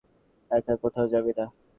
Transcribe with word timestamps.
একা 0.51 0.73
কোথাও 0.83 1.05
যাবি 1.13 1.31
না। 1.37 1.45